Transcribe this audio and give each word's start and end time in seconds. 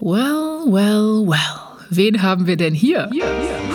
Well, 0.00 0.62
well, 0.66 1.26
well. 1.26 1.76
Wen 1.90 2.22
haben 2.22 2.46
wir 2.46 2.56
denn 2.56 2.72
hier? 2.72 3.10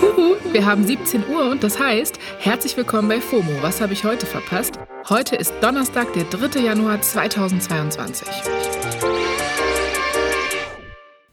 Huhu, 0.01 0.35
wir 0.53 0.65
haben 0.65 0.87
17 0.87 1.21
Uhr 1.27 1.51
und 1.51 1.65
das 1.65 1.77
heißt, 1.77 2.17
herzlich 2.39 2.77
willkommen 2.77 3.09
bei 3.09 3.19
FOMO. 3.19 3.51
Was 3.61 3.81
habe 3.81 3.91
ich 3.91 4.05
heute 4.05 4.25
verpasst? 4.25 4.79
Heute 5.09 5.35
ist 5.35 5.53
Donnerstag, 5.59 6.13
der 6.13 6.23
3. 6.23 6.61
Januar 6.61 7.01
2022. 7.01 8.25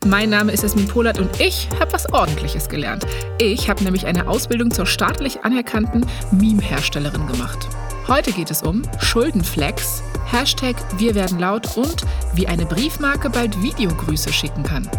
Mein 0.07 0.31
Name 0.31 0.51
ist 0.51 0.65
Esmin 0.65 0.89
Polat 0.89 1.21
und 1.21 1.41
ich 1.41 1.69
habe 1.79 1.93
was 1.93 2.13
Ordentliches 2.13 2.69
gelernt. 2.69 3.07
Ich 3.39 3.71
habe 3.71 3.85
nämlich 3.85 4.07
eine 4.07 4.27
Ausbildung 4.27 4.73
zur 4.73 4.87
staatlich 4.87 5.45
anerkannten 5.45 6.05
Meme-Herstellerin 6.33 7.29
gemacht. 7.29 7.69
Heute 8.09 8.33
geht 8.33 8.51
es 8.51 8.63
um 8.63 8.83
Schuldenflex, 8.99 10.03
Hashtag 10.27 10.77
Wir 10.99 11.15
werden 11.15 11.39
laut 11.39 11.77
und 11.77 12.03
wie 12.35 12.47
eine 12.47 12.67
Briefmarke 12.67 13.31
bald 13.31 13.63
Videogrüße 13.63 14.33
schicken 14.33 14.63
kann. 14.63 14.91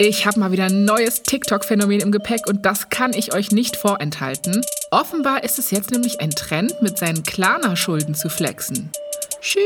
Ich 0.00 0.26
habe 0.26 0.38
mal 0.38 0.52
wieder 0.52 0.66
ein 0.66 0.84
neues 0.84 1.24
TikTok-Phänomen 1.24 2.00
im 2.00 2.12
Gepäck 2.12 2.46
und 2.46 2.64
das 2.64 2.88
kann 2.88 3.12
ich 3.12 3.34
euch 3.34 3.50
nicht 3.50 3.76
vorenthalten. 3.76 4.64
Offenbar 4.92 5.42
ist 5.42 5.58
es 5.58 5.72
jetzt 5.72 5.90
nämlich 5.90 6.20
ein 6.20 6.30
Trend, 6.30 6.80
mit 6.80 6.96
seinen 6.98 7.24
Klarna-Schulden 7.24 8.14
zu 8.14 8.28
flexen. 8.28 8.90
Tschüss. 9.40 9.62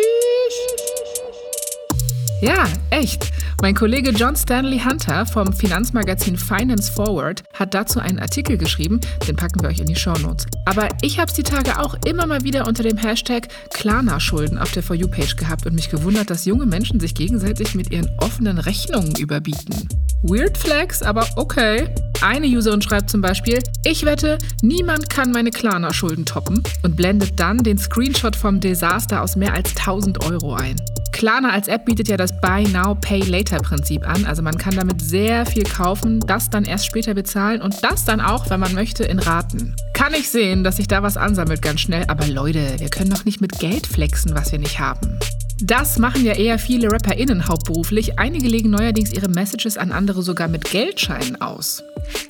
Ja, 2.41 2.65
echt. 2.91 3.31
Mein 3.61 3.75
Kollege 3.75 4.11
John 4.11 4.35
Stanley 4.35 4.81
Hunter 4.81 5.27
vom 5.27 5.53
Finanzmagazin 5.53 6.37
Finance 6.37 6.91
Forward 6.91 7.43
hat 7.53 7.75
dazu 7.75 8.01
einen 8.01 8.19
Artikel 8.19 8.57
geschrieben, 8.57 9.01
den 9.29 9.37
packen 9.37 9.61
wir 9.63 9.69
euch 9.69 9.81
in 9.81 9.87
die 9.87 9.97
Show 9.97 10.15
Notes. 10.15 10.47
Aber 10.65 10.89
ich 11.03 11.19
habe 11.19 11.29
es 11.29 11.35
die 11.35 11.43
Tage 11.43 11.79
auch 11.79 11.95
immer 12.07 12.27
mal 12.27 12.43
wieder 12.43 12.67
unter 12.67 12.83
dem 12.83 12.97
Hashtag 12.97 13.49
Klarna-Schulden 13.71 14.59
auf 14.59 14.73
der 14.73 14.83
For 14.83 14.97
You-Page 14.97 15.37
gehabt 15.37 15.67
und 15.67 15.75
mich 15.75 15.91
gewundert, 15.91 16.31
dass 16.31 16.45
junge 16.45 16.67
Menschen 16.67 16.99
sich 16.99 17.15
gegenseitig 17.15 17.75
mit 17.75 17.93
ihren 17.93 18.11
offenen 18.19 18.59
Rechnungen 18.59 19.15
überbieten. 19.17 19.89
Weird 20.23 20.57
Flex, 20.57 21.03
aber 21.03 21.27
okay. 21.37 21.89
Eine 22.21 22.47
Userin 22.47 22.81
schreibt 22.81 23.11
zum 23.11 23.21
Beispiel, 23.21 23.59
ich 23.85 24.05
wette, 24.05 24.39
niemand 24.63 25.11
kann 25.11 25.33
meine 25.33 25.51
Klarna-Schulden 25.51 26.25
toppen 26.25 26.63
und 26.85 26.97
blendet 26.97 27.41
dann 27.41 27.59
den 27.59 27.79
Screenshot 27.79 28.37
vom 28.37 28.61
Desaster 28.61 29.23
aus 29.23 29.35
mehr 29.35 29.55
als 29.55 29.77
1000 29.77 30.25
Euro 30.25 30.55
ein. 30.55 30.77
Klarna 31.13 31.51
als 31.51 31.69
App 31.69 31.85
bietet 31.85 32.09
ja 32.09 32.17
das 32.17 32.41
Buy 32.41 32.67
Now, 32.69 32.95
Pay 32.95 33.21
Later 33.21 33.59
Prinzip 33.59 34.07
an. 34.09 34.25
Also 34.25 34.43
man 34.43 34.59
kann 34.59 34.75
damit 34.75 35.01
sehr 35.01 35.47
viel 35.47 35.65
kaufen, 35.65 36.21
das 36.21 36.51
dann 36.51 36.65
erst 36.65 36.87
später 36.87 37.15
bezahlen 37.15 37.63
und 37.63 37.85
das 37.85 38.05
dann 38.05 38.21
auch, 38.21 38.51
wenn 38.51 38.59
man 38.59 38.75
möchte, 38.75 39.05
in 39.05 39.19
Raten. 39.19 39.77
Kann 39.93 40.15
ich 40.15 40.31
sehen, 40.31 40.65
dass 40.65 40.77
sich 40.77 40.89
da 40.89 41.03
was 41.03 41.17
ansammelt 41.17 41.63
ganz 41.63 41.81
schnell, 41.81 42.05
aber 42.09 42.27
Leute, 42.27 42.77
wir 42.79 42.89
können 42.89 43.11
doch 43.11 43.25
nicht 43.25 43.41
mit 43.41 43.59
Geld 43.59 43.87
flexen, 43.87 44.35
was 44.35 44.51
wir 44.51 44.59
nicht 44.59 44.81
haben. 44.81 45.19
Das 45.65 45.97
machen 46.01 46.25
ja 46.25 46.33
eher 46.33 46.59
viele 46.59 46.91
RapperInnen 46.91 47.47
hauptberuflich. 47.47 48.19
Einige 48.19 48.49
legen 48.49 48.71
neuerdings 48.71 49.13
ihre 49.13 49.29
Messages 49.29 49.79
an 49.79 49.93
andere 49.93 50.25
sogar 50.25 50.49
mit 50.49 50.69
Geldscheinen 50.69 51.41
aus. 51.41 51.85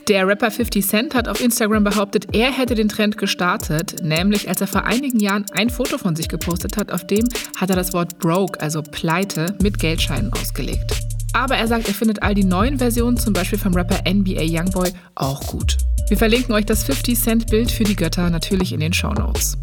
Der 0.07 0.27
Rapper 0.27 0.51
50 0.51 0.87
Cent 0.87 1.15
hat 1.15 1.29
auf 1.29 1.41
Instagram 1.41 1.83
behauptet, 1.83 2.35
er 2.35 2.53
hätte 2.53 2.75
den 2.75 2.91
Trend 2.91 3.17
gestartet, 3.17 4.03
nämlich 4.03 4.51
als 4.51 4.61
er 4.61 4.67
vor 4.67 4.85
einigen 4.85 5.19
Jahren 5.19 5.47
ein 5.55 5.71
Foto 5.71 5.97
von 5.97 6.15
sich 6.15 6.29
gepostet 6.29 6.77
hat, 6.77 6.93
auf 6.93 7.07
dem 7.07 7.27
hat 7.57 7.71
er 7.71 7.77
das 7.77 7.95
Wort 7.95 8.19
broke, 8.19 8.61
also 8.61 8.83
pleite, 8.83 9.57
mit 9.63 9.79
Geldscheinen 9.79 10.31
ausgelegt. 10.35 11.01
Aber 11.33 11.57
er 11.57 11.69
sagt, 11.69 11.89
er 11.89 11.95
findet 11.95 12.23
all 12.23 12.35
die 12.35 12.45
neuen 12.45 12.77
Versionen, 12.77 13.17
zum 13.17 13.33
Beispiel 13.33 13.59
vom 13.59 13.73
Rapper 13.73 14.03
NBA 14.07 14.43
Youngboy, 14.43 14.91
auch 15.15 15.41
gut. 15.47 15.79
Wir 16.09 16.19
verlinken 16.19 16.55
euch 16.55 16.67
das 16.67 16.85
50 16.85 17.19
Cent 17.19 17.47
Bild 17.51 17.71
für 17.71 17.85
die 17.85 17.97
Götter 17.97 18.29
natürlich 18.29 18.75
in 18.75 18.81
den 18.81 18.93
Show 18.93 19.15
Notes. 19.15 19.57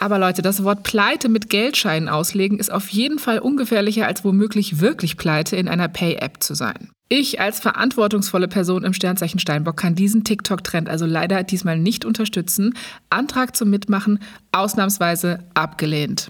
Aber 0.00 0.20
Leute, 0.20 0.42
das 0.42 0.62
Wort 0.62 0.84
Pleite 0.84 1.28
mit 1.28 1.50
Geldscheinen 1.50 2.08
auslegen 2.08 2.60
ist 2.60 2.70
auf 2.70 2.88
jeden 2.88 3.18
Fall 3.18 3.40
ungefährlicher 3.40 4.06
als 4.06 4.24
womöglich 4.24 4.80
wirklich 4.80 5.16
Pleite 5.16 5.56
in 5.56 5.68
einer 5.68 5.88
Pay-App 5.88 6.40
zu 6.40 6.54
sein. 6.54 6.90
Ich 7.08 7.40
als 7.40 7.58
verantwortungsvolle 7.58 8.46
Person 8.46 8.84
im 8.84 8.92
Sternzeichen 8.92 9.40
Steinbock 9.40 9.76
kann 9.76 9.96
diesen 9.96 10.22
TikTok-Trend 10.22 10.88
also 10.88 11.04
leider 11.04 11.42
diesmal 11.42 11.78
nicht 11.78 12.04
unterstützen. 12.04 12.74
Antrag 13.10 13.56
zum 13.56 13.70
Mitmachen 13.70 14.20
ausnahmsweise 14.52 15.40
abgelehnt. 15.54 16.28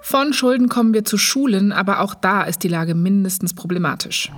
Von 0.00 0.32
Schulden 0.32 0.68
kommen 0.68 0.94
wir 0.94 1.04
zu 1.04 1.18
Schulen, 1.18 1.72
aber 1.72 2.00
auch 2.00 2.14
da 2.14 2.44
ist 2.44 2.62
die 2.62 2.68
Lage 2.68 2.94
mindestens 2.94 3.52
problematisch. 3.52 4.30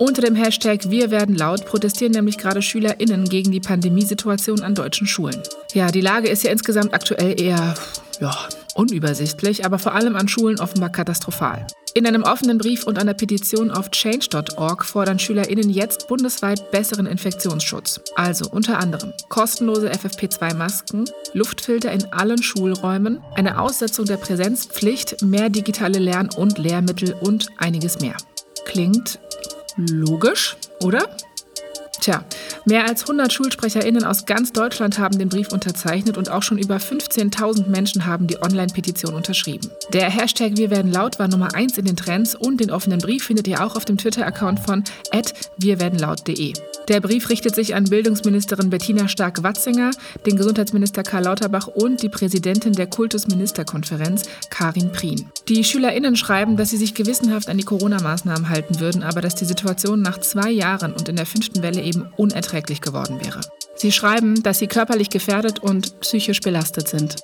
Unter 0.00 0.22
dem 0.22 0.34
Hashtag 0.34 0.88
Wir 0.88 1.10
werden 1.10 1.36
laut 1.36 1.66
protestieren 1.66 2.14
nämlich 2.14 2.38
gerade 2.38 2.62
SchülerInnen 2.62 3.26
gegen 3.26 3.52
die 3.52 3.60
Pandemiesituation 3.60 4.62
an 4.62 4.74
deutschen 4.74 5.06
Schulen. 5.06 5.42
Ja, 5.74 5.90
die 5.90 6.00
Lage 6.00 6.30
ist 6.30 6.42
ja 6.42 6.50
insgesamt 6.50 6.94
aktuell 6.94 7.38
eher 7.38 7.74
ja, 8.18 8.34
unübersichtlich, 8.74 9.66
aber 9.66 9.78
vor 9.78 9.94
allem 9.94 10.16
an 10.16 10.26
Schulen 10.26 10.58
offenbar 10.58 10.88
katastrophal. 10.88 11.66
In 11.92 12.06
einem 12.06 12.22
offenen 12.22 12.56
Brief 12.56 12.84
und 12.84 12.98
einer 12.98 13.12
Petition 13.12 13.70
auf 13.70 13.90
change.org 13.90 14.86
fordern 14.86 15.18
SchülerInnen 15.18 15.68
jetzt 15.68 16.08
bundesweit 16.08 16.70
besseren 16.70 17.04
Infektionsschutz. 17.04 18.00
Also 18.14 18.48
unter 18.50 18.78
anderem 18.78 19.12
kostenlose 19.28 19.92
FFP2-Masken, 19.92 21.10
Luftfilter 21.34 21.92
in 21.92 22.10
allen 22.10 22.42
Schulräumen, 22.42 23.22
eine 23.34 23.60
Aussetzung 23.60 24.06
der 24.06 24.16
Präsenzpflicht, 24.16 25.20
mehr 25.20 25.50
digitale 25.50 25.98
Lern- 25.98 26.30
und 26.34 26.56
Lehrmittel 26.56 27.12
und 27.20 27.48
einiges 27.58 28.00
mehr. 28.00 28.16
Klingt 28.64 29.18
Logisch, 29.76 30.56
oder? 30.82 31.08
Tja, 32.00 32.24
mehr 32.64 32.86
als 32.86 33.02
100 33.02 33.30
SchulsprecherInnen 33.30 34.04
aus 34.04 34.24
ganz 34.24 34.52
Deutschland 34.52 34.98
haben 34.98 35.18
den 35.18 35.28
Brief 35.28 35.52
unterzeichnet 35.52 36.16
und 36.16 36.30
auch 36.30 36.42
schon 36.42 36.56
über 36.56 36.76
15.000 36.76 37.68
Menschen 37.68 38.06
haben 38.06 38.26
die 38.26 38.40
Online-Petition 38.42 39.14
unterschrieben. 39.14 39.70
Der 39.92 40.08
Hashtag 40.08 40.56
Wir 40.56 40.70
werden 40.70 40.90
laut 40.90 41.18
war 41.18 41.28
Nummer 41.28 41.54
1 41.54 41.76
in 41.76 41.84
den 41.84 41.96
Trends 41.96 42.34
und 42.34 42.58
den 42.58 42.70
offenen 42.70 43.00
Brief 43.00 43.24
findet 43.24 43.46
ihr 43.48 43.62
auch 43.62 43.76
auf 43.76 43.84
dem 43.84 43.98
Twitter-Account 43.98 44.60
von 44.60 44.82
wirwerdenlaut.de. 45.58 46.54
Der 46.90 47.00
Brief 47.00 47.28
richtet 47.28 47.54
sich 47.54 47.76
an 47.76 47.84
Bildungsministerin 47.84 48.68
Bettina 48.68 49.06
Stark-Watzinger, 49.06 49.92
den 50.26 50.34
Gesundheitsminister 50.34 51.04
Karl 51.04 51.22
Lauterbach 51.22 51.68
und 51.68 52.02
die 52.02 52.08
Präsidentin 52.08 52.72
der 52.72 52.88
Kultusministerkonferenz, 52.88 54.24
Karin 54.50 54.90
Prien. 54.90 55.30
Die 55.48 55.62
SchülerInnen 55.62 56.16
schreiben, 56.16 56.56
dass 56.56 56.70
sie 56.70 56.76
sich 56.78 56.94
gewissenhaft 56.94 57.48
an 57.48 57.58
die 57.58 57.64
Corona-Maßnahmen 57.64 58.48
halten 58.48 58.80
würden, 58.80 59.04
aber 59.04 59.20
dass 59.20 59.36
die 59.36 59.44
Situation 59.44 60.02
nach 60.02 60.18
zwei 60.18 60.50
Jahren 60.50 60.92
und 60.92 61.08
in 61.08 61.14
der 61.14 61.26
fünften 61.26 61.62
Welle 61.62 61.80
eben 61.80 62.08
unerträglich 62.16 62.80
geworden 62.80 63.20
wäre. 63.24 63.40
Sie 63.76 63.92
schreiben, 63.92 64.42
dass 64.42 64.58
sie 64.58 64.66
körperlich 64.66 65.10
gefährdet 65.10 65.60
und 65.60 66.00
psychisch 66.00 66.40
belastet 66.40 66.88
sind. 66.88 67.14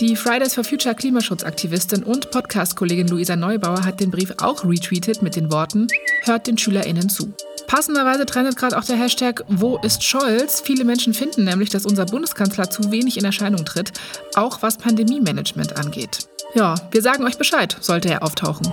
Die 0.00 0.16
Fridays 0.16 0.52
for 0.52 0.64
Future 0.64 0.94
Klimaschutzaktivistin 0.94 2.02
und 2.02 2.30
Podcast-Kollegin 2.30 3.08
Luisa 3.08 3.36
Neubauer 3.36 3.86
hat 3.86 4.00
den 4.00 4.10
Brief 4.10 4.34
auch 4.36 4.66
retweetet 4.66 5.22
mit 5.22 5.34
den 5.34 5.50
Worten: 5.50 5.86
Hört 6.24 6.46
den 6.46 6.58
SchülerInnen 6.58 7.08
zu. 7.08 7.32
Passenderweise 7.74 8.24
trendet 8.24 8.56
gerade 8.56 8.78
auch 8.78 8.84
der 8.84 8.94
Hashtag 8.94 9.42
Wo 9.48 9.78
ist 9.78 10.04
Scholz? 10.04 10.60
Viele 10.60 10.84
Menschen 10.84 11.12
finden 11.12 11.42
nämlich, 11.42 11.70
dass 11.70 11.86
unser 11.86 12.06
Bundeskanzler 12.06 12.70
zu 12.70 12.92
wenig 12.92 13.18
in 13.18 13.24
Erscheinung 13.24 13.64
tritt, 13.64 13.90
auch 14.36 14.62
was 14.62 14.78
Pandemie-Management 14.78 15.76
angeht. 15.76 16.28
Ja, 16.54 16.76
wir 16.92 17.02
sagen 17.02 17.24
euch 17.24 17.36
Bescheid, 17.36 17.76
sollte 17.80 18.10
er 18.10 18.22
auftauchen. 18.22 18.72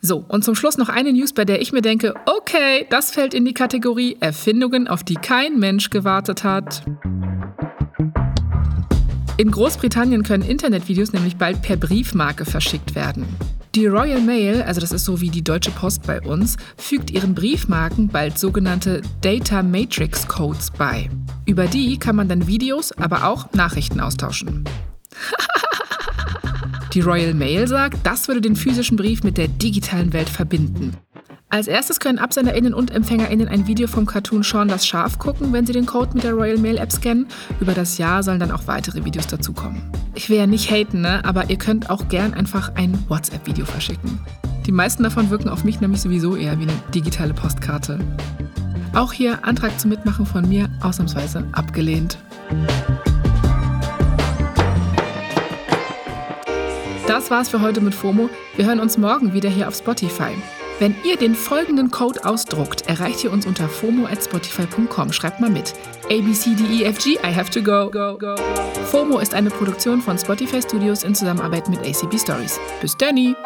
So, 0.00 0.24
und 0.26 0.46
zum 0.46 0.54
Schluss 0.54 0.78
noch 0.78 0.88
eine 0.88 1.12
News, 1.12 1.34
bei 1.34 1.44
der 1.44 1.60
ich 1.60 1.74
mir 1.74 1.82
denke, 1.82 2.14
okay, 2.24 2.86
das 2.88 3.10
fällt 3.10 3.34
in 3.34 3.44
die 3.44 3.52
Kategorie 3.52 4.16
Erfindungen, 4.20 4.88
auf 4.88 5.04
die 5.04 5.16
kein 5.16 5.58
Mensch 5.58 5.90
gewartet 5.90 6.42
hat. 6.42 6.84
In 9.36 9.50
Großbritannien 9.50 10.22
können 10.22 10.42
Internetvideos 10.42 11.12
nämlich 11.12 11.36
bald 11.36 11.60
per 11.60 11.76
Briefmarke 11.76 12.46
verschickt 12.46 12.94
werden. 12.94 13.26
Die 13.74 13.86
Royal 13.86 14.20
Mail, 14.20 14.62
also 14.62 14.80
das 14.80 14.92
ist 14.92 15.04
so 15.04 15.20
wie 15.20 15.30
die 15.30 15.42
Deutsche 15.42 15.72
Post 15.72 16.06
bei 16.06 16.20
uns, 16.20 16.56
fügt 16.76 17.10
ihren 17.10 17.34
Briefmarken 17.34 18.06
bald 18.06 18.38
sogenannte 18.38 19.02
Data 19.20 19.64
Matrix 19.64 20.28
Codes 20.28 20.70
bei. 20.70 21.10
Über 21.44 21.66
die 21.66 21.98
kann 21.98 22.14
man 22.14 22.28
dann 22.28 22.46
Videos, 22.46 22.92
aber 22.92 23.26
auch 23.26 23.52
Nachrichten 23.52 23.98
austauschen. 23.98 24.62
die 26.94 27.00
Royal 27.00 27.34
Mail 27.34 27.66
sagt, 27.66 28.06
das 28.06 28.28
würde 28.28 28.42
den 28.42 28.54
physischen 28.54 28.96
Brief 28.96 29.24
mit 29.24 29.38
der 29.38 29.48
digitalen 29.48 30.12
Welt 30.12 30.28
verbinden. 30.28 30.96
Als 31.48 31.68
erstes 31.68 32.00
können 32.00 32.18
AbsenderInnen 32.18 32.74
und 32.74 32.90
EmpfängerInnen 32.90 33.46
ein 33.48 33.66
Video 33.66 33.86
vom 33.86 34.06
Cartoon 34.06 34.42
Sean 34.42 34.68
das 34.68 34.86
Schaf 34.86 35.18
gucken, 35.18 35.52
wenn 35.52 35.66
sie 35.66 35.72
den 35.72 35.86
Code 35.86 36.10
mit 36.14 36.24
der 36.24 36.32
Royal 36.32 36.58
Mail 36.58 36.78
App 36.78 36.90
scannen. 36.90 37.28
Über 37.60 37.74
das 37.74 37.98
Jahr 37.98 38.22
sollen 38.22 38.40
dann 38.40 38.50
auch 38.50 38.66
weitere 38.66 39.04
Videos 39.04 39.26
dazukommen. 39.28 39.82
Ich 40.14 40.28
will 40.28 40.38
ja 40.38 40.46
nicht 40.46 40.70
haten, 40.70 41.02
ne? 41.02 41.24
aber 41.24 41.50
ihr 41.50 41.58
könnt 41.58 41.90
auch 41.90 42.08
gern 42.08 42.34
einfach 42.34 42.72
ein 42.74 42.98
WhatsApp-Video 43.08 43.66
verschicken. 43.66 44.18
Die 44.66 44.72
meisten 44.72 45.02
davon 45.02 45.30
wirken 45.30 45.48
auf 45.48 45.62
mich 45.62 45.80
nämlich 45.80 46.00
sowieso 46.00 46.34
eher 46.34 46.58
wie 46.58 46.64
eine 46.64 46.82
digitale 46.94 47.34
Postkarte. 47.34 47.98
Auch 48.94 49.12
hier 49.12 49.44
Antrag 49.44 49.78
zum 49.78 49.90
Mitmachen 49.90 50.26
von 50.26 50.48
mir 50.48 50.68
ausnahmsweise 50.82 51.46
abgelehnt. 51.52 52.18
Das 57.06 57.30
war's 57.30 57.50
für 57.50 57.60
heute 57.60 57.80
mit 57.80 57.94
FOMO. 57.94 58.30
Wir 58.56 58.66
hören 58.66 58.80
uns 58.80 58.96
morgen 58.96 59.34
wieder 59.34 59.50
hier 59.50 59.68
auf 59.68 59.74
Spotify. 59.74 60.32
Wenn 60.80 60.96
ihr 61.04 61.16
den 61.16 61.34
folgenden 61.34 61.90
Code 61.90 62.24
ausdruckt, 62.24 62.88
erreicht 62.88 63.22
ihr 63.22 63.32
uns 63.32 63.46
unter 63.46 63.68
FOMO 63.68 64.06
at 64.06 64.24
Spotify.com. 64.24 65.12
Schreibt 65.12 65.40
mal 65.40 65.50
mit. 65.50 65.72
A, 66.06 66.20
B, 66.20 66.32
C, 66.32 66.54
D, 66.54 66.64
E, 66.64 66.84
F, 66.84 66.98
G, 66.98 67.12
I 67.12 67.32
have 67.32 67.50
to 67.50 67.62
go. 67.62 67.88
go, 67.90 68.18
go. 68.18 68.34
FOMO 68.90 69.20
ist 69.20 69.34
eine 69.34 69.50
Produktion 69.50 70.00
von 70.00 70.18
Spotify 70.18 70.60
Studios 70.60 71.04
in 71.04 71.14
Zusammenarbeit 71.14 71.68
mit 71.68 71.78
ACB 71.80 72.18
Stories. 72.18 72.58
Bis 72.80 72.96
dann! 72.96 73.36